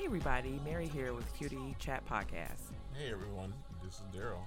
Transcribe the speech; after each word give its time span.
Hey, 0.00 0.06
everybody. 0.06 0.58
Mary 0.64 0.88
here 0.88 1.12
with 1.12 1.26
QT 1.38 1.76
Chat 1.78 2.02
Podcast. 2.06 2.72
Hey, 2.94 3.12
everyone. 3.12 3.52
This 3.84 3.96
is 3.96 4.04
Daryl. 4.18 4.40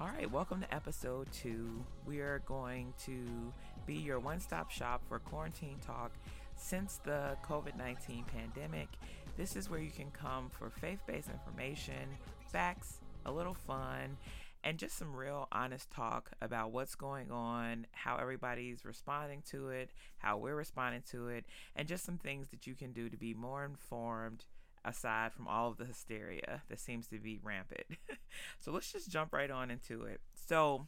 All 0.00 0.08
right, 0.08 0.28
welcome 0.28 0.60
to 0.60 0.74
episode 0.74 1.28
two. 1.30 1.84
We 2.04 2.18
are 2.18 2.42
going 2.44 2.92
to 3.04 3.52
be 3.86 3.94
your 3.94 4.18
one 4.18 4.40
stop 4.40 4.68
shop 4.68 5.02
for 5.08 5.20
quarantine 5.20 5.76
talk 5.80 6.10
since 6.56 6.98
the 7.04 7.36
COVID 7.48 7.78
19 7.78 8.24
pandemic. 8.24 8.88
This 9.36 9.54
is 9.54 9.70
where 9.70 9.78
you 9.78 9.92
can 9.92 10.10
come 10.10 10.50
for 10.50 10.70
faith 10.70 10.98
based 11.06 11.30
information, 11.30 12.08
facts, 12.50 12.98
a 13.24 13.30
little 13.30 13.54
fun, 13.54 14.16
and 14.64 14.76
just 14.76 14.98
some 14.98 15.14
real 15.14 15.46
honest 15.52 15.88
talk 15.88 16.32
about 16.42 16.72
what's 16.72 16.96
going 16.96 17.30
on, 17.30 17.86
how 17.92 18.16
everybody's 18.16 18.84
responding 18.84 19.44
to 19.52 19.68
it, 19.68 19.90
how 20.18 20.36
we're 20.36 20.56
responding 20.56 21.04
to 21.12 21.28
it, 21.28 21.44
and 21.76 21.86
just 21.86 22.04
some 22.04 22.18
things 22.18 22.48
that 22.48 22.66
you 22.66 22.74
can 22.74 22.90
do 22.90 23.08
to 23.08 23.16
be 23.16 23.34
more 23.34 23.64
informed 23.64 24.44
aside 24.86 25.32
from 25.32 25.48
all 25.48 25.68
of 25.68 25.76
the 25.76 25.84
hysteria 25.84 26.62
that 26.68 26.80
seems 26.80 27.08
to 27.08 27.18
be 27.18 27.40
rampant. 27.42 27.86
so 28.60 28.70
let's 28.70 28.90
just 28.90 29.10
jump 29.10 29.32
right 29.32 29.50
on 29.50 29.70
into 29.70 30.04
it. 30.04 30.20
So, 30.46 30.86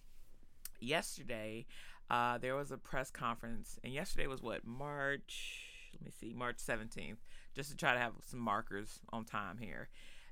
yesterday, 0.80 1.66
uh, 2.10 2.38
there 2.38 2.54
was 2.54 2.70
a 2.70 2.78
press 2.78 3.10
conference, 3.10 3.78
and 3.82 3.92
yesterday 3.92 4.26
was 4.26 4.42
what, 4.42 4.64
March, 4.64 5.64
let 5.92 6.04
me 6.04 6.10
see, 6.10 6.32
March 6.32 6.56
17th, 6.58 7.16
just 7.54 7.70
to 7.70 7.76
try 7.76 7.92
to 7.92 7.98
have 7.98 8.12
some 8.24 8.40
markers 8.40 9.00
on 9.12 9.24
time 9.24 9.58
here. 9.58 9.88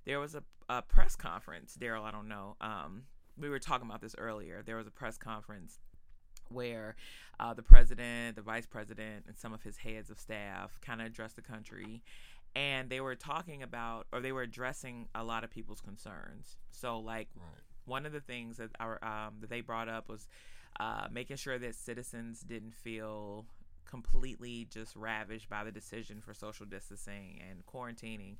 There 0.06 0.20
was 0.20 0.36
a, 0.36 0.44
a 0.68 0.82
press 0.82 1.16
conference, 1.16 1.76
Daryl, 1.78 2.04
I 2.04 2.12
don't 2.12 2.28
know. 2.28 2.56
Um, 2.60 3.02
we 3.36 3.48
were 3.48 3.58
talking 3.58 3.88
about 3.88 4.00
this 4.00 4.14
earlier. 4.16 4.62
There 4.64 4.76
was 4.76 4.86
a 4.86 4.92
press 4.92 5.18
conference 5.18 5.80
where 6.48 6.94
uh, 7.40 7.54
the 7.54 7.62
president, 7.62 8.36
the 8.36 8.42
vice 8.42 8.66
president, 8.66 9.24
and 9.26 9.36
some 9.36 9.52
of 9.52 9.62
his 9.62 9.78
heads 9.78 10.10
of 10.10 10.18
staff 10.18 10.78
kind 10.80 11.00
of 11.00 11.08
addressed 11.08 11.36
the 11.36 11.42
country 11.42 12.02
and 12.56 12.88
they 12.88 13.02
were 13.02 13.14
talking 13.14 13.62
about 13.62 14.06
or 14.12 14.20
they 14.20 14.32
were 14.32 14.42
addressing 14.42 15.08
a 15.14 15.22
lot 15.22 15.44
of 15.44 15.50
people's 15.50 15.82
concerns. 15.82 16.56
So 16.70 16.98
like 16.98 17.28
right. 17.36 17.44
one 17.84 18.06
of 18.06 18.12
the 18.12 18.20
things 18.20 18.56
that 18.56 18.70
our 18.80 18.98
um, 19.04 19.34
that 19.40 19.50
they 19.50 19.60
brought 19.60 19.90
up 19.90 20.08
was 20.08 20.26
uh, 20.80 21.06
making 21.12 21.36
sure 21.36 21.58
that 21.58 21.74
citizens 21.74 22.40
didn't 22.40 22.74
feel 22.74 23.44
completely 23.84 24.66
just 24.70 24.96
ravished 24.96 25.50
by 25.50 25.64
the 25.64 25.70
decision 25.70 26.20
for 26.20 26.32
social 26.32 26.64
distancing 26.64 27.40
and 27.48 27.64
quarantining, 27.66 28.36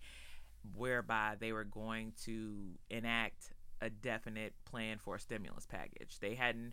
whereby 0.75 1.35
they 1.39 1.53
were 1.53 1.65
going 1.65 2.13
to 2.25 2.71
enact 2.91 3.53
a 3.83 3.91
definite 3.91 4.55
plan 4.65 4.97
for 4.97 5.17
a 5.17 5.21
stimulus 5.21 5.67
package. 5.67 6.19
They 6.21 6.35
hadn't 6.35 6.73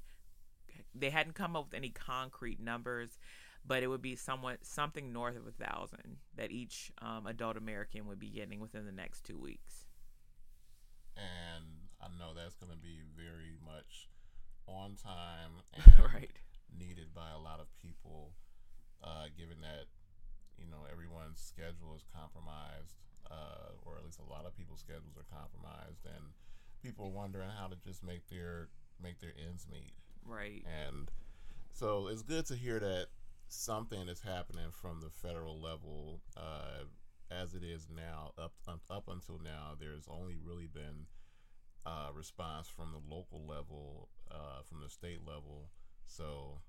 they 0.95 1.09
hadn't 1.09 1.33
come 1.33 1.57
up 1.57 1.65
with 1.65 1.73
any 1.73 1.89
concrete 1.89 2.61
numbers 2.61 3.19
but 3.65 3.83
it 3.83 3.87
would 3.87 4.01
be 4.01 4.15
somewhat 4.15 4.65
something 4.65 5.13
north 5.13 5.37
of 5.37 5.47
a 5.47 5.51
thousand 5.51 6.17
that 6.35 6.51
each 6.51 6.91
um, 7.01 7.27
adult 7.27 7.57
American 7.57 8.07
would 8.07 8.19
be 8.19 8.29
getting 8.29 8.59
within 8.59 8.85
the 8.85 8.91
next 8.91 9.23
two 9.23 9.37
weeks. 9.37 9.85
And 11.15 11.65
I 12.01 12.07
know 12.19 12.33
that's 12.35 12.55
going 12.55 12.71
to 12.71 12.77
be 12.77 12.99
very 13.15 13.55
much 13.63 14.09
on 14.67 14.95
time 14.95 15.63
and 15.73 16.13
right. 16.13 16.39
needed 16.77 17.13
by 17.13 17.31
a 17.31 17.39
lot 17.39 17.59
of 17.59 17.67
people, 17.81 18.33
uh, 19.03 19.25
given 19.37 19.61
that 19.61 19.87
you 20.57 20.69
know 20.69 20.83
everyone's 20.91 21.39
schedule 21.39 21.95
is 21.95 22.03
compromised, 22.11 22.99
uh, 23.29 23.77
or 23.85 23.97
at 23.97 24.03
least 24.03 24.19
a 24.19 24.29
lot 24.29 24.45
of 24.45 24.57
people's 24.57 24.79
schedules 24.79 25.15
are 25.15 25.27
compromised, 25.31 26.05
and 26.05 26.33
people 26.81 27.05
are 27.05 27.15
wondering 27.15 27.49
how 27.57 27.67
to 27.67 27.75
just 27.85 28.03
make 28.03 28.27
their 28.27 28.69
make 29.01 29.19
their 29.19 29.33
ends 29.47 29.67
meet. 29.71 29.93
Right. 30.25 30.63
And 30.65 31.11
so 31.71 32.07
it's 32.07 32.23
good 32.23 32.45
to 32.47 32.55
hear 32.55 32.79
that 32.79 33.07
something 33.53 34.07
is 34.09 34.21
happening 34.21 34.71
from 34.71 34.99
the 35.01 35.09
federal 35.09 35.61
level 35.61 36.21
uh, 36.35 36.89
as 37.29 37.53
it 37.53 37.63
is 37.63 37.87
now. 37.93 38.31
Up 38.37 38.53
up 38.89 39.07
until 39.07 39.39
now, 39.39 39.75
there's 39.79 40.07
only 40.09 40.35
really 40.41 40.67
been 40.67 41.05
uh, 41.85 42.09
response 42.13 42.67
from 42.67 42.91
the 42.91 43.03
local 43.13 43.45
level, 43.45 44.09
uh, 44.31 44.61
from 44.67 44.81
the 44.81 44.89
state 44.89 45.19
level. 45.25 45.69
So, 46.05 46.59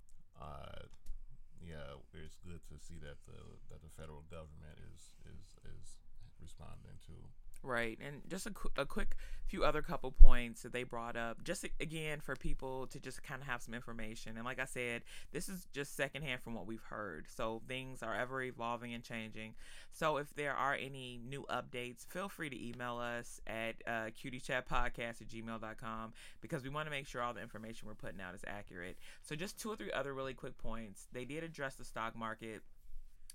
uh, 0.41 0.87
yeah, 1.61 1.97
it's 2.12 2.37
good 2.44 2.61
to 2.69 2.77
see 2.78 2.99
that 3.00 3.17
the 3.27 3.41
that 3.71 3.81
the 3.83 3.91
federal 3.97 4.23
government 4.28 4.77
is 4.93 5.17
is 5.25 5.56
is 5.65 5.99
responding 6.41 7.00
to 7.06 7.15
Right. 7.65 7.99
And 8.07 8.21
just 8.29 8.47
a, 8.47 8.51
qu- 8.51 8.69
a 8.77 8.85
quick 8.85 9.17
few 9.47 9.65
other 9.65 9.81
couple 9.81 10.11
points 10.11 10.63
that 10.63 10.73
they 10.73 10.83
brought 10.83 11.17
up, 11.17 11.43
just 11.45 11.65
again 11.81 12.21
for 12.21 12.37
people 12.37 12.87
to 12.89 13.01
just 13.01 13.23
kind 13.23 13.41
of 13.41 13.49
have 13.49 13.63
some 13.63 13.73
information. 13.73 14.37
And 14.37 14.45
like 14.45 14.59
I 14.59 14.67
said, 14.67 15.03
this 15.33 15.49
is 15.49 15.67
just 15.73 15.97
secondhand 15.97 16.43
from 16.43 16.55
what 16.55 16.67
we've 16.67 16.83
heard. 16.83 17.27
So 17.35 17.63
things 17.67 18.03
are 18.03 18.15
ever 18.15 18.43
evolving 18.43 18.93
and 18.93 19.03
changing. 19.03 19.55
So 19.93 20.19
if 20.19 20.35
there 20.35 20.53
are 20.53 20.75
any 20.75 21.19
new 21.27 21.47
updates, 21.51 22.07
feel 22.07 22.29
free 22.29 22.51
to 22.51 22.69
email 22.69 22.99
us 22.99 23.41
at 23.47 23.77
uh, 23.87 24.11
cutiechatpodcast 24.11 25.23
at 25.23 25.29
gmail.com 25.29 26.13
because 26.43 26.63
we 26.63 26.69
want 26.69 26.87
to 26.87 26.91
make 26.91 27.07
sure 27.07 27.23
all 27.23 27.33
the 27.33 27.41
information 27.43 27.89
we're 27.89 27.95
putting 27.95 28.21
out 28.21 28.35
is 28.35 28.45
accurate. 28.47 28.99
So 29.23 29.35
just 29.35 29.59
two 29.59 29.71
or 29.71 29.77
three 29.77 29.93
other 29.93 30.13
really 30.13 30.35
quick 30.35 30.59
points. 30.59 31.07
They 31.13 31.25
did 31.25 31.43
address 31.45 31.77
the 31.77 31.85
stock 31.85 32.15
market 32.15 32.61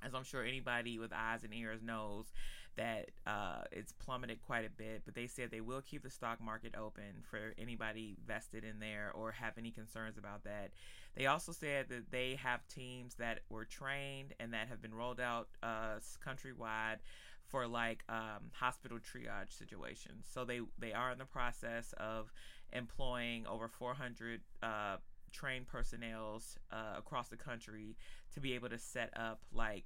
as 0.03 0.13
I'm 0.13 0.23
sure 0.23 0.43
anybody 0.43 0.97
with 0.99 1.11
eyes 1.13 1.43
and 1.43 1.53
ears 1.53 1.81
knows, 1.81 2.31
that 2.79 3.11
uh, 3.27 3.63
it's 3.73 3.91
plummeted 3.91 4.39
quite 4.41 4.65
a 4.65 4.69
bit, 4.69 5.01
but 5.05 5.13
they 5.13 5.27
said 5.27 5.51
they 5.51 5.59
will 5.59 5.81
keep 5.81 6.01
the 6.01 6.09
stock 6.09 6.41
market 6.41 6.73
open 6.79 7.23
for 7.29 7.53
anybody 7.57 8.15
vested 8.25 8.63
in 8.63 8.79
there 8.79 9.11
or 9.13 9.31
have 9.33 9.57
any 9.57 9.69
concerns 9.69 10.17
about 10.17 10.45
that. 10.45 10.71
They 11.15 11.25
also 11.25 11.51
said 11.51 11.87
that 11.89 12.09
they 12.09 12.39
have 12.41 12.65
teams 12.69 13.15
that 13.15 13.41
were 13.49 13.65
trained 13.65 14.33
and 14.39 14.53
that 14.53 14.69
have 14.69 14.81
been 14.81 14.93
rolled 14.93 15.19
out 15.19 15.49
uh, 15.61 15.99
countrywide 16.25 16.99
for 17.45 17.67
like 17.67 18.03
um, 18.07 18.49
hospital 18.53 18.97
triage 18.97 19.51
situations. 19.57 20.27
So 20.31 20.45
they 20.45 20.61
they 20.79 20.93
are 20.93 21.11
in 21.11 21.17
the 21.17 21.25
process 21.25 21.93
of 21.97 22.31
employing 22.71 23.45
over 23.45 23.67
400 23.67 24.39
uh, 24.63 24.97
trained 25.33 25.67
personnel 25.67 26.41
uh, 26.71 26.95
across 26.97 27.27
the 27.27 27.35
country 27.35 27.97
to 28.33 28.39
be 28.39 28.53
able 28.53 28.69
to 28.69 28.77
set 28.77 29.11
up 29.17 29.41
like 29.51 29.85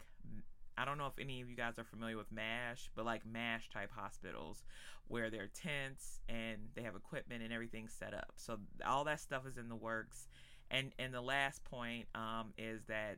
I 0.77 0.85
don't 0.85 0.97
know 0.97 1.07
if 1.07 1.19
any 1.19 1.41
of 1.41 1.49
you 1.49 1.55
guys 1.55 1.77
are 1.77 1.83
familiar 1.83 2.17
with 2.17 2.31
MASH, 2.31 2.89
but 2.95 3.05
like 3.05 3.25
MASH 3.25 3.69
type 3.69 3.91
hospitals 3.93 4.63
where 5.07 5.29
they're 5.29 5.49
tents 5.53 6.19
and 6.29 6.57
they 6.75 6.81
have 6.81 6.95
equipment 6.95 7.43
and 7.43 7.53
everything 7.53 7.87
set 7.87 8.13
up. 8.13 8.33
So 8.37 8.57
all 8.85 9.03
that 9.03 9.19
stuff 9.19 9.45
is 9.47 9.57
in 9.57 9.69
the 9.69 9.75
works. 9.75 10.27
And 10.71 10.91
and 10.97 11.13
the 11.13 11.21
last 11.21 11.63
point 11.63 12.07
um, 12.15 12.53
is 12.57 12.85
that 12.85 13.17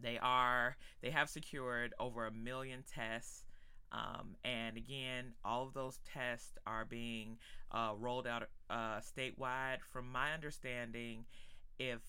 they 0.00 0.18
are 0.18 0.76
they 1.02 1.10
have 1.10 1.28
secured 1.28 1.92
over 1.98 2.26
a 2.26 2.32
million 2.32 2.82
tests. 2.82 3.44
Um, 3.92 4.36
and 4.44 4.76
again, 4.76 5.34
all 5.44 5.66
of 5.66 5.74
those 5.74 6.00
tests 6.12 6.58
are 6.66 6.84
being 6.84 7.36
uh, 7.70 7.92
rolled 7.98 8.26
out 8.26 8.48
uh, 8.68 9.00
statewide. 9.00 9.78
From 9.92 10.10
my 10.10 10.32
understanding, 10.32 11.26
if 11.78 12.00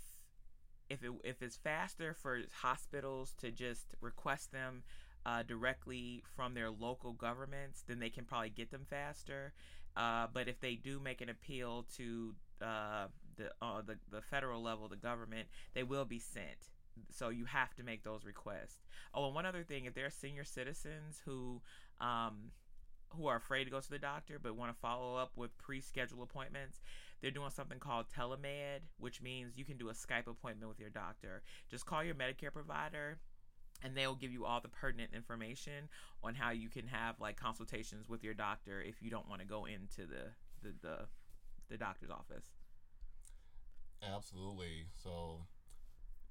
if 0.89 1.03
it 1.03 1.11
if 1.23 1.41
it's 1.41 1.57
faster 1.57 2.13
for 2.13 2.41
hospitals 2.61 3.33
to 3.39 3.51
just 3.51 3.95
request 4.01 4.51
them 4.51 4.83
uh, 5.25 5.43
directly 5.43 6.23
from 6.35 6.53
their 6.53 6.69
local 6.69 7.13
governments, 7.13 7.83
then 7.87 7.99
they 7.99 8.09
can 8.09 8.25
probably 8.25 8.49
get 8.49 8.71
them 8.71 8.85
faster. 8.89 9.53
Uh, 9.97 10.27
but 10.33 10.47
if 10.47 10.59
they 10.59 10.75
do 10.75 10.99
make 10.99 11.21
an 11.21 11.29
appeal 11.29 11.85
to 11.95 12.35
uh, 12.61 13.07
the, 13.37 13.49
uh, 13.61 13.81
the 13.81 13.97
the 14.11 14.21
federal 14.21 14.61
level, 14.61 14.87
the 14.87 14.95
government, 14.95 15.47
they 15.73 15.83
will 15.83 16.05
be 16.05 16.19
sent. 16.19 16.69
So 17.11 17.29
you 17.29 17.45
have 17.45 17.73
to 17.75 17.83
make 17.83 18.03
those 18.03 18.25
requests. 18.25 18.85
Oh, 19.13 19.25
and 19.25 19.35
one 19.35 19.45
other 19.45 19.63
thing: 19.63 19.85
if 19.85 19.93
there 19.93 20.05
are 20.05 20.11
senior 20.11 20.43
citizens 20.43 21.21
who 21.25 21.61
um, 21.99 22.51
who 23.09 23.27
are 23.27 23.37
afraid 23.37 23.65
to 23.65 23.71
go 23.71 23.79
to 23.79 23.89
the 23.89 23.99
doctor 23.99 24.39
but 24.41 24.55
want 24.55 24.71
to 24.71 24.79
follow 24.79 25.15
up 25.15 25.31
with 25.35 25.57
pre-scheduled 25.57 26.21
appointments, 26.21 26.81
they're 27.21 27.31
doing 27.31 27.49
something 27.49 27.79
called 27.79 28.05
telemed, 28.15 28.81
which 28.99 29.21
means 29.21 29.57
you 29.57 29.65
can 29.65 29.77
do 29.77 29.89
a 29.89 29.93
Skype 29.93 30.27
appointment 30.27 30.69
with 30.69 30.79
your 30.79 30.89
doctor. 30.89 31.41
Just 31.69 31.85
call 31.85 32.03
your 32.03 32.15
Medicare 32.15 32.53
provider 32.53 33.17
and 33.83 33.95
they'll 33.95 34.15
give 34.15 34.31
you 34.31 34.45
all 34.45 34.61
the 34.61 34.69
pertinent 34.69 35.11
information 35.13 35.89
on 36.23 36.35
how 36.35 36.51
you 36.51 36.69
can 36.69 36.87
have 36.87 37.19
like 37.19 37.37
consultations 37.37 38.07
with 38.09 38.23
your 38.23 38.33
doctor 38.33 38.81
if 38.81 39.01
you 39.01 39.09
don't 39.09 39.27
want 39.29 39.41
to 39.41 39.47
go 39.47 39.65
into 39.65 40.07
the 40.07 40.31
the 40.63 40.73
the, 40.81 40.97
the 41.69 41.77
doctor's 41.77 42.09
office. 42.09 42.45
Absolutely. 44.03 44.87
So, 45.03 45.39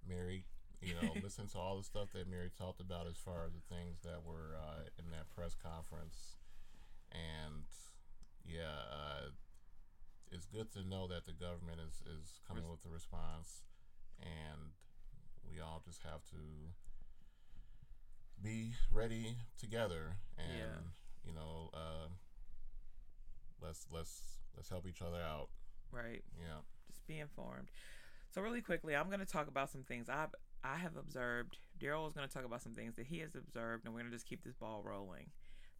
Mary, 0.08 0.44
you 0.80 0.94
know, 0.94 1.14
listen 1.22 1.48
to 1.48 1.58
all 1.58 1.76
the 1.76 1.84
stuff 1.84 2.12
that 2.12 2.28
Mary 2.28 2.50
talked 2.56 2.80
about 2.80 3.06
as 3.06 3.16
far 3.16 3.44
as 3.46 3.52
the 3.52 3.74
things 3.74 4.00
that 4.02 4.22
were 4.24 4.56
uh, 4.56 4.84
in 4.98 5.10
that 5.10 5.30
press 5.34 5.54
conference, 5.54 6.36
and 7.12 7.64
yeah, 8.44 8.93
good 10.54 10.70
to 10.72 10.88
know 10.88 11.08
that 11.08 11.26
the 11.26 11.32
government 11.32 11.80
is, 11.82 12.02
is 12.06 12.38
coming 12.46 12.62
with 12.70 12.84
a 12.86 12.88
response, 12.88 13.64
and 14.22 14.70
we 15.50 15.60
all 15.60 15.82
just 15.84 16.02
have 16.04 16.22
to 16.30 16.70
be 18.42 18.72
ready 18.92 19.36
together, 19.58 20.16
and 20.38 20.56
yeah. 20.56 21.26
you 21.26 21.34
know, 21.34 21.70
uh, 21.74 22.06
let's 23.60 23.86
let's 23.92 24.38
let's 24.56 24.68
help 24.68 24.86
each 24.88 25.02
other 25.02 25.18
out. 25.18 25.48
Right. 25.90 26.22
Yeah. 26.38 26.62
Just 26.88 27.06
be 27.06 27.18
informed. 27.18 27.70
So 28.30 28.40
really 28.40 28.62
quickly, 28.62 28.94
I'm 28.94 29.08
going 29.08 29.20
to 29.20 29.26
talk 29.26 29.48
about 29.48 29.70
some 29.70 29.82
things 29.82 30.08
I've 30.08 30.34
I 30.62 30.76
have 30.76 30.96
observed. 30.96 31.58
Daryl 31.80 32.06
is 32.06 32.14
going 32.14 32.26
to 32.26 32.32
talk 32.32 32.44
about 32.44 32.62
some 32.62 32.74
things 32.74 32.94
that 32.96 33.06
he 33.06 33.18
has 33.18 33.34
observed, 33.34 33.84
and 33.84 33.92
we're 33.92 34.00
going 34.00 34.10
to 34.10 34.16
just 34.16 34.28
keep 34.28 34.44
this 34.44 34.54
ball 34.54 34.82
rolling. 34.84 35.26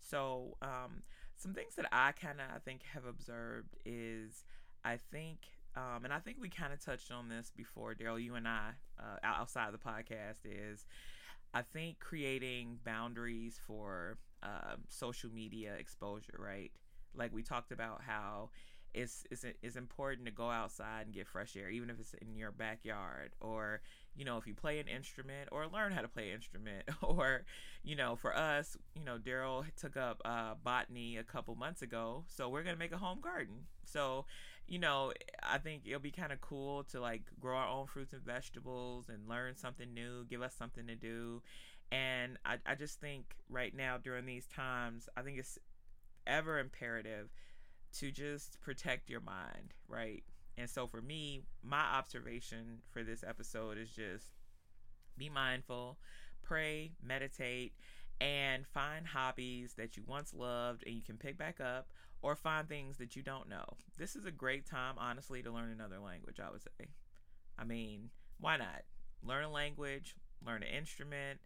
So, 0.01 0.57
um, 0.61 1.03
some 1.37 1.55
things 1.55 1.75
that 1.77 1.87
I 1.91 2.13
kind 2.13 2.41
of 2.41 2.47
I 2.55 2.59
think 2.59 2.83
have 2.93 3.07
observed 3.07 3.77
is 3.87 4.45
I 4.85 4.99
think, 5.11 5.39
um, 5.77 6.05
and 6.05 6.13
I 6.13 6.19
think 6.19 6.39
we 6.41 6.49
kind 6.49 6.73
of 6.73 6.85
touched 6.85 7.11
on 7.11 7.29
this 7.29 7.51
before, 7.55 7.95
Daryl. 7.95 8.23
You 8.23 8.35
and 8.35 8.47
I, 8.47 8.71
uh, 8.99 9.17
outside 9.23 9.67
of 9.67 9.73
the 9.73 9.79
podcast, 9.79 10.41
is 10.45 10.87
I 11.55 11.63
think 11.63 12.01
creating 12.01 12.79
boundaries 12.85 13.59
for 13.67 14.19
uh, 14.43 14.77
social 14.89 15.31
media 15.31 15.75
exposure, 15.79 16.37
right? 16.39 16.73
Like 17.15 17.33
we 17.35 17.43
talked 17.43 17.73
about 17.73 18.03
how 18.07 18.51
it's, 18.95 19.25
it's 19.31 19.45
it's 19.63 19.77
important 19.77 20.27
to 20.27 20.33
go 20.33 20.51
outside 20.51 21.07
and 21.07 21.15
get 21.15 21.27
fresh 21.27 21.57
air, 21.57 21.69
even 21.69 21.91
if 21.91 21.99
it's 21.99 22.15
in 22.15 22.37
your 22.37 22.53
backyard, 22.53 23.33
or 23.41 23.81
you 24.17 24.25
know, 24.25 24.37
if 24.39 24.47
you 24.47 24.55
play 24.55 24.79
an 24.79 24.87
instrument 24.89 25.49
or 25.51 25.67
learn 25.67 25.93
how 25.93 26.03
to 26.03 26.09
play 26.09 26.29
an 26.31 26.37
instrument, 26.37 26.85
or 27.03 27.45
you 27.83 27.97
know, 27.97 28.17
for 28.17 28.37
us, 28.37 28.77
you 28.95 29.05
know, 29.05 29.19
Daryl 29.19 29.65
took 29.77 29.97
up 29.97 30.21
uh, 30.25 30.55
botany 30.63 31.17
a 31.17 31.25
couple 31.25 31.55
months 31.57 31.83
ago, 31.83 32.25
so 32.29 32.49
we're 32.49 32.63
gonna 32.63 32.77
make 32.77 32.93
a 32.93 32.99
home 32.99 33.21
garden. 33.21 33.67
So, 33.85 34.27
you 34.67 34.79
know, 34.79 35.13
I 35.43 35.59
think 35.59 35.83
it'll 35.87 36.01
be 36.01 36.11
kind 36.11 36.33
of 36.33 36.41
cool 36.41 36.85
to 36.85 37.01
like 37.01 37.23
grow 37.41 37.57
our 37.57 37.69
own 37.69 37.87
fruits 37.87 38.13
and 38.13 38.23
vegetables 38.23 39.09
and 39.09 39.29
learn 39.29 39.57
something 39.57 39.93
new, 39.93 40.25
give 40.25 40.43
us 40.43 40.55
something 40.55 40.87
to 40.87 40.95
do. 40.95 41.43
And 41.93 42.39
I, 42.45 42.57
I 42.67 42.75
just 42.75 43.01
think 43.01 43.37
right 43.49 43.75
now 43.75 43.99
during 43.99 44.27
these 44.27 44.47
times, 44.47 45.09
I 45.17 45.23
think 45.23 45.39
it's 45.39 45.59
ever 46.27 46.59
imperative 46.59 47.29
to 47.99 48.11
just 48.11 48.61
protect 48.61 49.11
your 49.11 49.21
mind, 49.21 49.75
right? 49.87 50.25
And 50.57 50.69
so 50.69 50.87
for 50.87 51.03
me, 51.03 51.43
my 51.63 51.83
observation 51.95 52.79
for 52.91 53.03
this 53.03 53.23
episode 53.27 53.77
is 53.77 53.91
just 53.91 54.27
be 55.17 55.29
mindful, 55.29 55.99
pray, 56.43 56.93
meditate, 57.03 57.75
and 58.21 58.67
find 58.67 59.07
hobbies 59.07 59.75
that 59.75 59.97
you 59.97 60.05
once 60.07 60.33
loved 60.33 60.85
and 60.87 60.95
you 60.95 61.03
can 61.03 61.17
pick 61.17 61.37
back 61.37 61.61
up 61.61 61.89
or 62.25 62.35
find 62.35 62.67
things 62.67 62.97
that 62.97 63.17
you 63.17 63.23
don't 63.23 63.51
know. 63.51 63.65
This 63.99 64.17
is 64.17 64.25
a 64.25 64.31
great 64.31 64.65
time, 64.65 64.95
honestly, 64.97 65.43
to 65.43 65.51
learn 65.51 65.71
another 65.71 65.99
language, 65.99 66.41
I 66.41 66.51
would 66.51 66.63
say. 66.63 66.89
I 67.59 67.65
mean, 67.65 68.09
why 68.41 68.57
not? 68.57 68.83
Learn 69.23 69.45
a 69.45 69.51
language, 69.51 70.17
learn 70.45 70.63
an 70.63 70.69
instrument, 70.69 71.39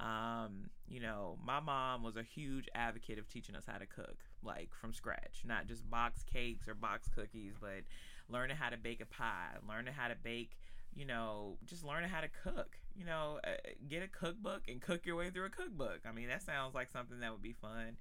um, 0.00 0.70
you 0.86 1.00
know, 1.00 1.38
my 1.44 1.60
mom 1.60 2.02
was 2.02 2.16
a 2.16 2.22
huge 2.22 2.68
advocate 2.74 3.18
of 3.18 3.28
teaching 3.28 3.56
us 3.56 3.64
how 3.66 3.78
to 3.78 3.86
cook, 3.86 4.18
like 4.44 4.70
from 4.74 4.92
scratch, 4.92 5.42
not 5.44 5.66
just 5.66 5.88
box 5.90 6.22
cakes 6.22 6.68
or 6.68 6.74
box 6.74 7.08
cookies, 7.08 7.54
but 7.60 7.82
learning 8.28 8.56
how 8.56 8.68
to 8.68 8.76
bake 8.76 9.00
a 9.00 9.06
pie, 9.06 9.56
learning 9.68 9.94
how 9.94 10.08
to 10.08 10.14
bake, 10.22 10.56
you 10.94 11.04
know, 11.04 11.56
just 11.64 11.84
learning 11.84 12.10
how 12.10 12.20
to 12.20 12.28
cook. 12.44 12.78
You 12.94 13.06
know, 13.06 13.38
uh, 13.44 13.50
get 13.88 14.02
a 14.02 14.08
cookbook 14.08 14.62
and 14.68 14.80
cook 14.80 15.06
your 15.06 15.16
way 15.16 15.30
through 15.30 15.46
a 15.46 15.50
cookbook. 15.50 16.00
I 16.08 16.12
mean, 16.12 16.28
that 16.28 16.42
sounds 16.42 16.74
like 16.74 16.90
something 16.90 17.20
that 17.20 17.32
would 17.32 17.42
be 17.42 17.52
fun. 17.52 17.96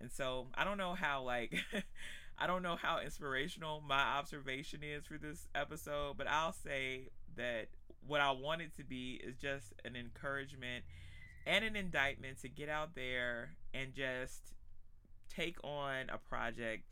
And 0.00 0.10
so 0.12 0.46
I 0.54 0.64
don't 0.64 0.78
know 0.78 0.94
how 0.94 1.22
like 1.22 1.54
I 2.38 2.46
don't 2.46 2.62
know 2.62 2.76
how 2.76 3.00
inspirational 3.00 3.82
my 3.86 4.00
observation 4.00 4.80
is 4.82 5.06
for 5.06 5.18
this 5.18 5.48
episode, 5.54 6.16
but 6.16 6.28
I'll 6.28 6.52
say 6.52 7.08
that 7.36 7.68
what 8.06 8.20
I 8.20 8.30
want 8.30 8.62
it 8.62 8.76
to 8.76 8.84
be 8.84 9.20
is 9.22 9.36
just 9.36 9.74
an 9.84 9.96
encouragement 9.96 10.84
and 11.46 11.64
an 11.64 11.76
indictment 11.76 12.40
to 12.42 12.48
get 12.48 12.68
out 12.68 12.94
there 12.94 13.50
and 13.74 13.92
just 13.92 14.52
take 15.28 15.56
on 15.64 16.10
a 16.12 16.18
project 16.18 16.84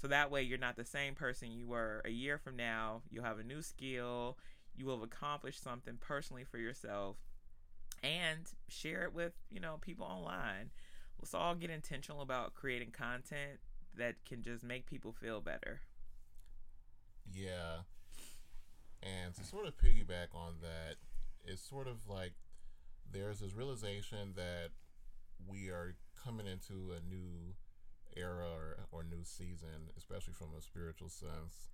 so 0.00 0.08
that 0.08 0.30
way 0.30 0.42
you're 0.42 0.58
not 0.58 0.76
the 0.76 0.84
same 0.84 1.14
person 1.14 1.52
you 1.52 1.66
were 1.66 2.02
a 2.04 2.10
year 2.10 2.38
from 2.38 2.56
now. 2.56 3.02
You'll 3.10 3.24
have 3.24 3.38
a 3.38 3.44
new 3.44 3.62
skill, 3.62 4.38
you 4.76 4.86
will 4.86 4.96
have 4.96 5.04
accomplished 5.04 5.62
something 5.62 5.98
personally 6.00 6.44
for 6.44 6.58
yourself 6.58 7.16
and 8.02 8.46
share 8.68 9.04
it 9.04 9.14
with, 9.14 9.32
you 9.50 9.60
know, 9.60 9.78
people 9.80 10.06
online. 10.06 10.70
Let's 11.24 11.32
all 11.32 11.54
get 11.54 11.70
intentional 11.70 12.20
about 12.20 12.52
creating 12.52 12.90
content 12.90 13.58
that 13.96 14.16
can 14.28 14.42
just 14.42 14.62
make 14.62 14.84
people 14.84 15.10
feel 15.10 15.40
better. 15.40 15.80
Yeah. 17.32 17.88
And 19.02 19.34
to 19.34 19.42
sort 19.42 19.66
of 19.66 19.72
piggyback 19.78 20.34
on 20.34 20.56
that, 20.60 20.96
it's 21.42 21.66
sort 21.66 21.88
of 21.88 22.06
like 22.10 22.32
there's 23.10 23.40
this 23.40 23.54
realization 23.54 24.34
that 24.36 24.72
we 25.48 25.68
are 25.70 25.94
coming 26.22 26.46
into 26.46 26.92
a 26.92 27.00
new 27.08 27.54
era 28.14 28.44
or, 28.44 28.76
or 28.92 29.02
new 29.02 29.24
season, 29.24 29.88
especially 29.96 30.34
from 30.34 30.48
a 30.58 30.60
spiritual 30.60 31.08
sense. 31.08 31.70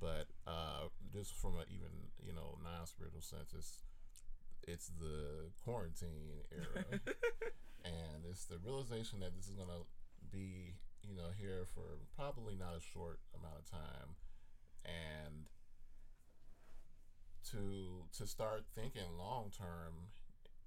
But 0.00 0.28
uh, 0.46 0.88
just 1.12 1.34
from 1.34 1.56
an 1.56 1.66
even 1.68 2.08
you 2.26 2.32
know 2.32 2.56
non-spiritual 2.64 3.20
sense, 3.20 3.52
it's 3.54 3.82
it's 4.66 4.90
the 4.98 5.50
quarantine 5.62 6.40
era, 6.50 6.86
and 6.90 7.00
it's 7.04 7.04
the 7.04 7.14
realization 8.64 9.20
that 9.20 9.36
this 9.36 9.48
is 9.48 9.54
gonna 9.54 9.84
be 10.32 10.74
you 11.02 11.14
know 11.14 11.30
here 11.38 11.66
for 11.74 12.00
probably 12.16 12.56
not 12.56 12.74
a 12.76 12.80
short 12.80 13.20
amount 13.36 13.60
of 13.60 13.70
time, 13.70 14.16
and 14.84 15.46
to 17.50 18.08
to 18.16 18.26
start 18.26 18.64
thinking 18.74 19.18
long 19.18 19.52
term 19.56 20.10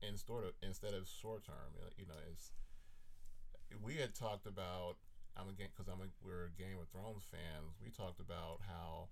instead 0.02 0.44
of 0.46 0.54
instead 0.62 0.94
of 0.94 1.08
short 1.08 1.46
term. 1.46 1.74
You 1.98 2.06
know, 2.06 2.20
it's 2.32 2.52
we 3.82 3.96
had 3.96 4.14
talked 4.14 4.46
about. 4.46 4.98
I'm 5.38 5.50
again 5.50 5.70
because 5.70 5.86
I'm 5.86 6.02
a, 6.02 6.10
we're 6.26 6.50
Game 6.58 6.82
of 6.82 6.90
Thrones 6.90 7.22
fans. 7.30 7.78
We 7.78 7.92
talked 7.92 8.20
about 8.20 8.62
how 8.66 9.10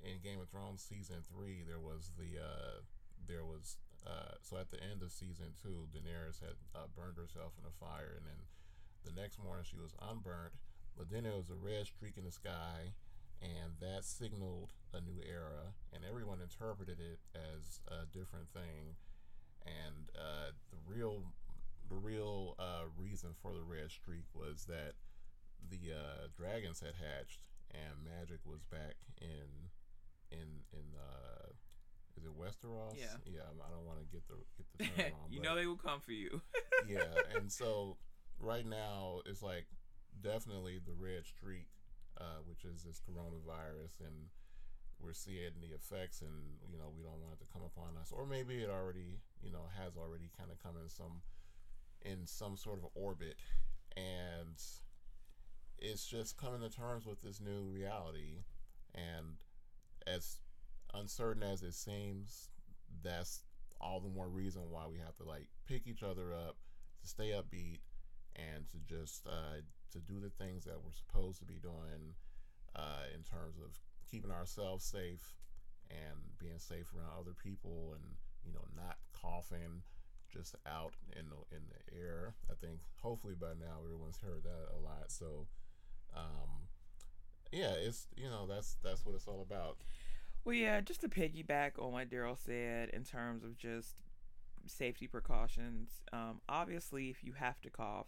in 0.00 0.16
Game 0.24 0.40
of 0.40 0.48
Thrones 0.48 0.80
season 0.80 1.20
three 1.28 1.60
there 1.66 1.80
was 1.80 2.12
the 2.16 2.40
uh, 2.40 2.80
so 4.48 4.56
at 4.56 4.70
the 4.70 4.80
end 4.80 5.02
of 5.02 5.12
season 5.12 5.52
two, 5.60 5.86
Daenerys 5.92 6.40
had 6.40 6.56
uh, 6.74 6.88
burned 6.96 7.16
herself 7.20 7.52
in 7.60 7.68
a 7.68 7.74
fire, 7.76 8.16
and 8.16 8.24
then 8.24 8.40
the 9.04 9.12
next 9.12 9.36
morning 9.42 9.64
she 9.68 9.76
was 9.76 9.92
unburnt. 10.00 10.56
But 10.96 11.10
then 11.10 11.24
there 11.24 11.36
was 11.36 11.50
a 11.50 11.54
red 11.54 11.86
streak 11.86 12.16
in 12.16 12.24
the 12.24 12.32
sky, 12.32 12.96
and 13.42 13.76
that 13.78 14.04
signaled 14.04 14.72
a 14.92 15.00
new 15.00 15.20
era, 15.22 15.76
and 15.92 16.02
everyone 16.02 16.40
interpreted 16.40 16.98
it 16.98 17.20
as 17.36 17.80
a 17.86 18.06
different 18.10 18.48
thing 18.50 18.96
and 19.66 20.08
uh, 20.16 20.50
the 20.70 20.78
real 20.86 21.22
the 21.88 21.96
real 21.96 22.54
uh, 22.58 22.84
reason 22.96 23.30
for 23.40 23.52
the 23.52 23.62
red 23.62 23.90
streak 23.90 24.24
was 24.34 24.66
that 24.68 24.92
the 25.70 25.92
uh, 25.92 26.28
dragons 26.36 26.80
had 26.80 26.94
hatched 26.94 27.40
and 27.72 28.04
magic 28.04 28.38
was 28.44 28.62
back 28.70 28.96
in 29.20 29.72
in 30.30 30.64
in 30.72 30.84
uh 30.96 31.48
is 32.18 32.24
it 32.24 32.34
Westeros? 32.34 32.98
Yeah. 32.98 33.14
Yeah, 33.24 33.46
I 33.46 33.70
don't 33.70 33.86
want 33.86 34.02
to 34.02 34.06
get 34.10 34.26
the 34.26 34.34
get 34.58 34.66
the 34.74 35.02
term 35.02 35.12
wrong. 35.12 35.30
you 35.30 35.40
know 35.40 35.54
they 35.54 35.66
will 35.66 35.78
come 35.78 36.00
for 36.00 36.12
you. 36.12 36.42
yeah, 36.88 37.06
and 37.36 37.50
so 37.50 37.96
right 38.40 38.66
now 38.66 39.20
it's 39.26 39.42
like 39.42 39.66
definitely 40.20 40.80
the 40.84 40.94
red 40.98 41.24
streak, 41.24 41.68
uh, 42.20 42.42
which 42.46 42.64
is 42.64 42.82
this 42.82 43.00
coronavirus, 43.00 44.00
and 44.00 44.34
we're 45.00 45.14
seeing 45.14 45.54
the 45.60 45.74
effects 45.74 46.22
and 46.22 46.58
you 46.68 46.76
know 46.76 46.90
we 46.96 47.04
don't 47.04 47.22
want 47.22 47.34
it 47.34 47.38
to 47.38 47.46
come 47.52 47.62
upon 47.62 47.96
us 48.00 48.10
or 48.10 48.26
maybe 48.26 48.56
it 48.56 48.68
already 48.68 49.20
you 49.40 49.52
know 49.52 49.62
has 49.78 49.96
already 49.96 50.28
kind 50.36 50.50
of 50.50 50.60
come 50.60 50.74
in 50.82 50.88
some 50.88 51.22
in 52.02 52.26
some 52.26 52.56
sort 52.56 52.78
of 52.78 52.90
orbit 52.94 53.36
and 53.96 54.58
it's 55.78 56.04
just 56.04 56.36
coming 56.36 56.60
to 56.60 56.68
terms 56.68 57.06
with 57.06 57.22
this 57.22 57.40
new 57.40 57.62
reality 57.70 58.42
and 58.92 59.38
as 60.04 60.40
uncertain 60.94 61.42
as 61.42 61.62
it 61.62 61.74
seems 61.74 62.48
that's 63.02 63.42
all 63.80 64.00
the 64.00 64.08
more 64.08 64.28
reason 64.28 64.62
why 64.70 64.86
we 64.90 64.98
have 64.98 65.16
to 65.16 65.24
like 65.24 65.46
pick 65.66 65.86
each 65.86 66.02
other 66.02 66.32
up 66.32 66.56
to 67.00 67.08
stay 67.08 67.30
upbeat 67.30 67.78
and 68.36 68.66
to 68.70 68.78
just 68.92 69.26
uh, 69.26 69.60
to 69.92 69.98
do 69.98 70.20
the 70.20 70.30
things 70.30 70.64
that 70.64 70.76
we're 70.82 70.92
supposed 70.92 71.38
to 71.38 71.44
be 71.44 71.58
doing 71.62 72.14
uh, 72.76 73.06
in 73.14 73.22
terms 73.22 73.58
of 73.58 73.76
keeping 74.10 74.30
ourselves 74.30 74.84
safe 74.84 75.36
and 75.90 76.18
being 76.38 76.58
safe 76.58 76.92
around 76.94 77.12
other 77.20 77.34
people 77.34 77.94
and 77.94 78.04
you 78.44 78.52
know 78.52 78.64
not 78.76 78.96
coughing 79.12 79.82
just 80.32 80.54
out 80.66 80.94
in 81.16 81.24
the 81.30 81.56
in 81.56 81.62
the 81.68 81.98
air. 81.98 82.34
I 82.50 82.54
think 82.54 82.80
hopefully 83.00 83.34
by 83.38 83.54
now 83.58 83.80
everyone's 83.84 84.18
heard 84.18 84.42
that 84.44 84.74
a 84.74 84.78
lot. 84.78 85.10
So 85.10 85.46
um 86.16 86.68
yeah, 87.52 87.72
it's 87.72 88.06
you 88.16 88.28
know 88.28 88.46
that's 88.46 88.76
that's 88.82 89.04
what 89.06 89.14
it's 89.14 89.26
all 89.26 89.46
about. 89.48 89.78
Well, 90.48 90.56
yeah, 90.56 90.80
just 90.80 91.02
to 91.02 91.10
piggyback 91.10 91.72
on 91.78 91.92
what 91.92 92.08
Daryl 92.08 92.38
said 92.38 92.88
in 92.94 93.04
terms 93.04 93.44
of 93.44 93.58
just 93.58 93.96
safety 94.64 95.06
precautions. 95.06 96.00
Um, 96.10 96.40
obviously, 96.48 97.10
if 97.10 97.22
you 97.22 97.34
have 97.34 97.60
to 97.60 97.68
cough, 97.68 98.06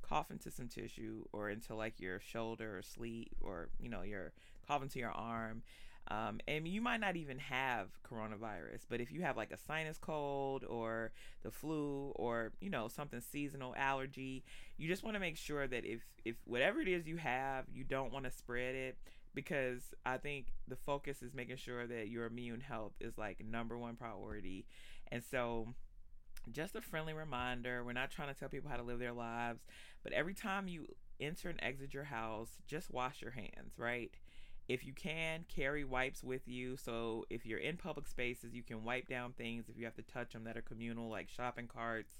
cough 0.00 0.30
into 0.30 0.50
some 0.50 0.68
tissue 0.68 1.26
or 1.34 1.50
into 1.50 1.74
like 1.74 2.00
your 2.00 2.18
shoulder 2.18 2.78
or 2.78 2.80
sleeve 2.80 3.34
or 3.42 3.68
you 3.78 3.90
know 3.90 4.00
your 4.00 4.32
cough 4.66 4.82
into 4.82 5.00
your 5.00 5.10
arm. 5.10 5.64
Um, 6.08 6.40
and 6.48 6.66
you 6.66 6.80
might 6.80 7.00
not 7.00 7.16
even 7.16 7.38
have 7.38 7.88
coronavirus, 8.10 8.86
but 8.88 9.02
if 9.02 9.12
you 9.12 9.20
have 9.20 9.36
like 9.36 9.52
a 9.52 9.58
sinus 9.58 9.98
cold 9.98 10.64
or 10.64 11.12
the 11.42 11.50
flu 11.50 12.12
or 12.16 12.52
you 12.62 12.70
know 12.70 12.88
something 12.88 13.20
seasonal 13.20 13.74
allergy, 13.76 14.44
you 14.78 14.88
just 14.88 15.04
want 15.04 15.14
to 15.14 15.20
make 15.20 15.36
sure 15.36 15.66
that 15.66 15.84
if 15.84 16.00
if 16.24 16.36
whatever 16.46 16.80
it 16.80 16.88
is 16.88 17.06
you 17.06 17.18
have, 17.18 17.66
you 17.70 17.84
don't 17.84 18.14
want 18.14 18.24
to 18.24 18.30
spread 18.30 18.74
it 18.74 18.96
because 19.34 19.82
I 20.04 20.18
think 20.18 20.52
the 20.68 20.76
focus 20.76 21.22
is 21.22 21.34
making 21.34 21.56
sure 21.56 21.86
that 21.86 22.08
your 22.08 22.26
immune 22.26 22.60
health 22.60 22.92
is 23.00 23.16
like 23.18 23.44
number 23.44 23.78
one 23.78 23.96
priority. 23.96 24.66
And 25.10 25.22
so 25.22 25.68
just 26.50 26.74
a 26.74 26.80
friendly 26.80 27.12
reminder, 27.12 27.84
we're 27.84 27.92
not 27.92 28.10
trying 28.10 28.32
to 28.32 28.38
tell 28.38 28.48
people 28.48 28.70
how 28.70 28.76
to 28.76 28.82
live 28.82 28.98
their 28.98 29.12
lives, 29.12 29.60
but 30.02 30.12
every 30.12 30.34
time 30.34 30.68
you 30.68 30.86
enter 31.20 31.48
and 31.48 31.62
exit 31.62 31.94
your 31.94 32.04
house, 32.04 32.50
just 32.66 32.90
wash 32.90 33.22
your 33.22 33.30
hands, 33.30 33.78
right? 33.78 34.10
If 34.68 34.84
you 34.86 34.92
can, 34.92 35.44
carry 35.54 35.84
wipes 35.84 36.22
with 36.22 36.46
you. 36.46 36.76
So 36.76 37.26
if 37.30 37.44
you're 37.44 37.58
in 37.58 37.76
public 37.76 38.06
spaces, 38.06 38.54
you 38.54 38.62
can 38.62 38.84
wipe 38.84 39.08
down 39.08 39.32
things 39.32 39.68
if 39.68 39.76
you 39.76 39.84
have 39.84 39.96
to 39.96 40.02
touch 40.02 40.32
them 40.32 40.44
that 40.44 40.56
are 40.56 40.62
communal, 40.62 41.08
like 41.08 41.28
shopping 41.28 41.68
carts 41.68 42.14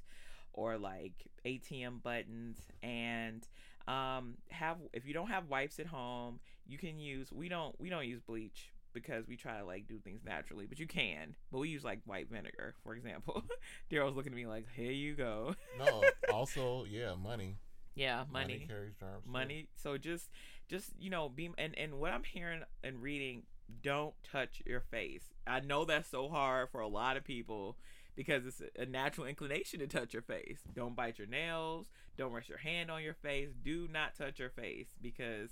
or 0.52 0.76
like 0.76 1.12
ATM 1.46 2.02
buttons. 2.02 2.58
And 2.82 3.46
um, 3.88 4.34
have 4.50 4.78
if 4.92 5.06
you 5.06 5.14
don't 5.14 5.28
have 5.28 5.48
wipes 5.48 5.78
at 5.78 5.86
home, 5.86 6.40
you 6.66 6.78
can 6.78 6.98
use. 6.98 7.32
We 7.32 7.48
don't 7.48 7.78
we 7.80 7.88
don't 7.90 8.06
use 8.06 8.20
bleach 8.20 8.72
because 8.92 9.26
we 9.26 9.36
try 9.36 9.58
to 9.58 9.64
like 9.64 9.86
do 9.88 9.98
things 9.98 10.20
naturally, 10.24 10.66
but 10.66 10.78
you 10.78 10.86
can. 10.86 11.34
But 11.50 11.58
we 11.58 11.68
use 11.68 11.84
like 11.84 12.00
white 12.04 12.28
vinegar, 12.30 12.74
for 12.82 12.94
example. 12.94 13.42
Daryl's 13.90 14.16
looking 14.16 14.32
at 14.32 14.36
me 14.36 14.46
like, 14.46 14.66
"Here 14.74 14.92
you 14.92 15.14
go." 15.14 15.54
no, 15.78 16.02
also, 16.32 16.84
yeah, 16.84 17.14
money. 17.14 17.56
Yeah, 17.94 18.24
money. 18.30 18.54
Money 18.54 18.66
carries 18.66 18.94
germs. 18.98 19.26
Money. 19.26 19.68
So 19.76 19.98
just 19.98 20.30
just, 20.68 20.90
you 20.98 21.10
know, 21.10 21.28
be 21.28 21.50
and 21.58 21.76
and 21.78 21.94
what 21.94 22.12
I'm 22.12 22.24
hearing 22.24 22.62
and 22.82 23.02
reading, 23.02 23.42
don't 23.82 24.14
touch 24.30 24.62
your 24.66 24.80
face. 24.80 25.24
I 25.46 25.60
know 25.60 25.84
that's 25.84 26.08
so 26.08 26.28
hard 26.28 26.70
for 26.70 26.80
a 26.80 26.88
lot 26.88 27.16
of 27.16 27.24
people 27.24 27.76
because 28.14 28.44
it's 28.46 28.62
a 28.78 28.86
natural 28.86 29.26
inclination 29.26 29.80
to 29.80 29.86
touch 29.86 30.12
your 30.12 30.22
face. 30.22 30.60
Don't 30.74 30.94
bite 30.94 31.18
your 31.18 31.26
nails, 31.26 31.86
don't 32.16 32.32
rest 32.32 32.48
your 32.48 32.58
hand 32.58 32.90
on 32.90 33.02
your 33.02 33.14
face. 33.14 33.50
Do 33.64 33.88
not 33.90 34.16
touch 34.16 34.38
your 34.38 34.50
face 34.50 34.88
because 35.00 35.50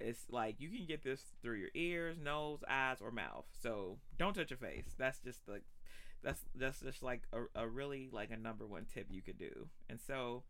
it's 0.00 0.24
like 0.30 0.56
you 0.58 0.68
can 0.70 0.86
get 0.86 1.02
this 1.02 1.22
through 1.42 1.56
your 1.56 1.70
ears, 1.74 2.18
nose, 2.22 2.60
eyes, 2.68 2.98
or 3.00 3.10
mouth. 3.10 3.44
So 3.62 3.98
don't 4.18 4.34
touch 4.34 4.50
your 4.50 4.58
face. 4.58 4.94
That's 4.98 5.18
just 5.20 5.40
like 5.48 5.62
that's 6.22 6.40
that's 6.54 6.80
just 6.80 7.02
like 7.02 7.22
a, 7.32 7.62
a 7.62 7.68
really 7.68 8.08
like 8.12 8.30
a 8.30 8.36
number 8.36 8.66
one 8.66 8.86
tip 8.92 9.06
you 9.10 9.22
could 9.22 9.38
do. 9.38 9.68
And 9.88 10.00
so 10.00 10.42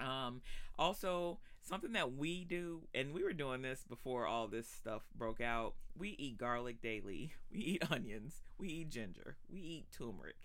um 0.00 0.42
also 0.78 1.38
something 1.62 1.92
that 1.92 2.14
we 2.14 2.44
do 2.44 2.82
and 2.94 3.12
we 3.14 3.24
were 3.24 3.32
doing 3.32 3.62
this 3.62 3.84
before 3.88 4.26
all 4.26 4.48
this 4.48 4.68
stuff 4.68 5.02
broke 5.16 5.40
out. 5.40 5.74
We 5.96 6.10
eat 6.18 6.38
garlic 6.38 6.82
daily. 6.82 7.32
We 7.52 7.60
eat 7.60 7.90
onions. 7.90 8.42
We 8.58 8.68
eat 8.68 8.90
ginger. 8.90 9.36
We 9.50 9.60
eat 9.60 9.86
turmeric 9.96 10.36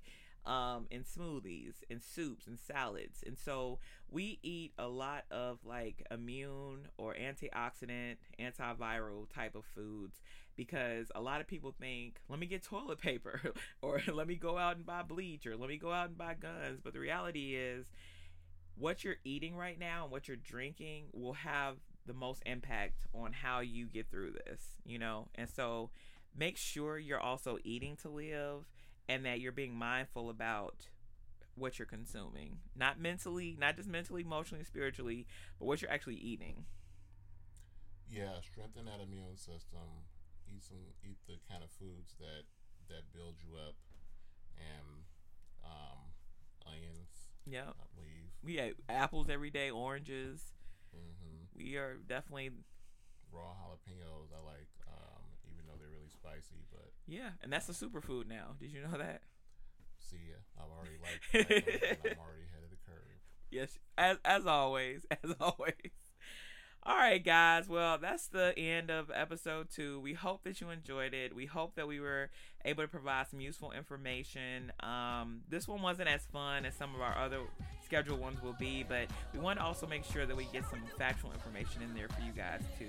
um 0.46 0.88
in 0.90 1.04
smoothies 1.04 1.76
in 1.90 2.02
soups 2.02 2.48
and 2.48 2.58
salads. 2.60 3.24
And 3.26 3.38
so 3.38 3.80
we 4.10 4.40
eat 4.42 4.74
a 4.78 4.88
lot 4.88 5.26
of 5.30 5.60
like 5.66 6.06
immune 6.10 6.88
or 6.98 7.16
antioxidant 7.16 8.18
antiviral 8.40 9.32
type 9.34 9.56
of 9.56 9.66
foods 9.66 10.20
because 10.56 11.12
a 11.16 11.22
lot 11.22 11.42
of 11.42 11.48
people 11.48 11.74
think 11.80 12.20
let 12.28 12.40
me 12.40 12.48
get 12.48 12.64
toilet 12.64 13.00
paper 13.02 13.54
or 13.82 14.02
let 14.12 14.28
me 14.28 14.36
go 14.36 14.58
out 14.58 14.78
and 14.78 14.86
buy 14.86 15.04
bleach 15.04 15.46
or 15.46 15.56
let 15.56 15.70
me 15.70 15.78
go 15.78 15.92
out 15.92 16.08
and 16.10 16.18
buy 16.18 16.34
guns. 16.34 16.80
But 16.84 16.94
the 16.94 17.00
reality 17.00 17.56
is 17.56 17.92
what 18.76 19.04
you're 19.04 19.18
eating 19.24 19.56
right 19.56 19.78
now 19.80 20.04
and 20.04 20.12
what 20.12 20.28
you're 20.28 20.38
drinking 20.38 21.06
will 21.14 21.34
have 21.34 21.78
the 22.08 22.14
most 22.14 22.42
impact 22.48 23.06
on 23.14 23.32
how 23.32 23.60
you 23.60 23.86
get 23.86 24.10
through 24.10 24.32
this 24.32 24.62
you 24.86 24.98
know? 24.98 25.28
And 25.36 25.50
so 25.50 25.92
make 26.36 26.58
sure 26.58 26.98
you're 26.98 27.20
also 27.20 27.58
eating 27.64 27.96
to 27.98 28.10
live 28.10 28.66
and 29.12 29.26
that 29.26 29.40
you're 29.42 29.52
being 29.52 29.76
mindful 29.76 30.30
about 30.30 30.88
what 31.56 31.78
you're 31.78 31.86
consuming. 31.86 32.60
Not 32.76 33.00
mentally 33.00 33.58
not 33.60 33.76
just 33.76 33.90
mentally 33.90 34.22
emotionally 34.22 34.64
spiritually 34.64 35.28
but 35.60 35.66
what 35.66 35.82
you're 35.82 35.92
actually 35.92 36.16
eating. 36.16 36.66
Yeah, 38.10 38.40
strengthen 38.42 38.86
that 38.86 39.00
immune 39.02 39.36
system. 39.36 40.08
Eat 40.48 40.64
some, 40.64 40.78
eat 41.04 41.18
the 41.28 41.36
kind 41.50 41.64
of 41.64 41.70
foods 41.72 42.16
that 42.20 42.44
that 42.90 43.12
build 43.14 43.36
you 43.40 43.58
up, 43.58 43.76
and 44.58 45.04
um, 45.64 46.12
onions, 46.68 47.32
yeah 47.46 47.72
we 48.44 48.60
eat 48.60 48.76
apples 48.90 49.30
every 49.30 49.50
day 49.50 49.70
oranges. 49.70 50.54
Hmm 50.94 51.46
we 51.56 51.76
are 51.76 51.98
definitely 52.08 52.52
Raw 53.32 53.56
jalapenos, 53.56 54.28
I 54.36 54.44
like, 54.44 54.68
um, 54.92 55.24
even 55.48 55.64
though 55.64 55.80
they're 55.80 55.88
really 55.88 56.11
spicy. 56.22 56.62
But 56.70 56.94
yeah 57.08 57.32
and 57.42 57.52
that's 57.52 57.68
a 57.68 57.74
superfood 57.74 58.28
now 58.28 58.54
did 58.60 58.72
you 58.72 58.82
know 58.82 58.98
that 58.98 59.22
see, 60.12 60.18
ya. 60.30 60.38
I've 60.58 60.72
already 60.72 60.98
liked, 61.02 61.34
liked 61.34 61.50
them, 61.50 62.00
and 62.04 62.14
I'm 62.14 62.20
already 62.20 62.44
ahead 62.44 62.64
of 62.64 62.70
the 62.70 62.82
curve. 62.86 63.20
Yes, 63.50 63.78
as 63.98 64.18
as 64.26 64.46
always, 64.46 65.06
as 65.24 65.34
always. 65.40 65.74
All 66.84 66.96
right, 66.98 67.24
guys. 67.24 67.70
Well, 67.70 68.00
that's 68.00 68.28
the 68.28 68.58
end 68.58 68.90
of 68.90 69.12
episode 69.14 69.68
two. 69.70 70.00
We 70.00 70.14
hope 70.14 70.44
that 70.46 70.62
you 70.62 70.72
enjoyed 70.72 71.14
it. 71.14 71.36
We 71.36 71.46
hope 71.46 71.76
that 71.76 71.88
we 71.88 72.00
were 72.00 72.32
able 72.66 72.84
to 72.84 72.88
provide 72.88 73.28
some 73.28 73.40
useful 73.40 73.72
information. 73.72 74.72
Um, 74.82 75.42
this 75.48 75.68
one 75.68 75.84
wasn't 75.84 76.10
as 76.10 76.26
fun 76.26 76.66
as 76.66 76.74
some 76.76 76.96
of 76.96 77.02
our 77.02 77.16
other 77.16 77.42
scheduled 77.92 78.22
ones 78.22 78.42
will 78.42 78.56
be, 78.58 78.86
but 78.88 79.06
we 79.34 79.40
want 79.40 79.60
to 79.60 79.66
also 79.66 79.86
make 79.86 80.06
sure 80.06 80.26
that 80.26 80.36
we 80.36 80.48
get 80.54 80.64
some 80.70 80.80
factual 80.98 81.30
information 81.34 81.82
in 81.82 81.94
there 81.94 82.08
for 82.08 82.22
you 82.22 82.32
guys 82.32 82.62
too. 82.80 82.86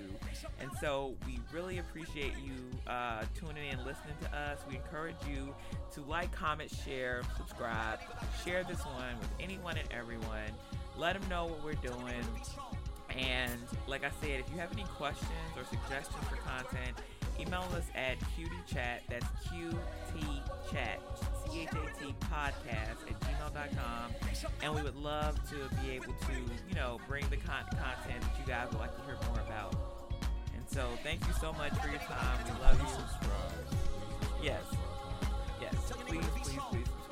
And 0.61 0.71
so 0.79 1.13
we 1.27 1.41
really 1.51 1.79
appreciate 1.79 2.31
you 2.41 2.53
uh, 2.89 3.25
tuning 3.37 3.67
in, 3.69 3.79
listening 3.79 4.15
to 4.21 4.33
us. 4.33 4.59
We 4.69 4.77
encourage 4.77 5.17
you 5.29 5.53
to 5.95 6.01
like, 6.03 6.31
comment, 6.31 6.71
share, 6.85 7.21
subscribe, 7.35 7.99
share 8.45 8.63
this 8.63 8.79
one 8.79 9.19
with 9.19 9.29
anyone 9.41 9.75
and 9.77 9.91
everyone. 9.91 10.53
Let 10.97 11.19
them 11.19 11.29
know 11.29 11.47
what 11.47 11.61
we're 11.65 11.73
doing. 11.73 12.23
And 13.09 13.59
like 13.87 14.05
I 14.05 14.11
said, 14.21 14.39
if 14.39 14.49
you 14.53 14.57
have 14.57 14.71
any 14.71 14.85
questions 14.95 15.29
or 15.57 15.65
suggestions 15.65 16.23
for 16.29 16.37
content, 16.37 16.95
Email 17.39 17.65
us 17.75 17.85
at 17.95 18.17
cutiechat, 18.35 18.99
that's 19.09 19.25
Q-T-Chat, 19.49 20.99
C-H-A-T 21.45 22.15
podcast 22.31 23.09
at 23.09 23.19
gmail.com. 23.19 24.11
And 24.61 24.75
we 24.75 24.81
would 24.81 24.95
love 24.95 25.37
to 25.49 25.55
be 25.81 25.91
able 25.91 26.13
to, 26.13 26.33
you 26.69 26.75
know, 26.75 26.99
bring 27.07 27.27
the 27.29 27.37
con- 27.37 27.65
content 27.71 28.21
that 28.21 28.39
you 28.39 28.45
guys 28.45 28.67
would 28.71 28.79
like 28.79 28.95
to 28.95 29.01
hear 29.03 29.17
more 29.29 29.39
about. 29.45 29.75
And 30.55 30.63
so 30.67 30.87
thank 31.03 31.25
you 31.27 31.33
so 31.39 31.51
much 31.53 31.73
for 31.79 31.89
your 31.89 31.99
time. 31.99 32.39
We 32.45 32.51
love 32.63 32.79
you. 32.79 34.43
Yes. 34.43 34.63
Yes. 35.61 35.73
Please, 36.05 36.25
please, 36.43 36.59
please. 36.71 37.02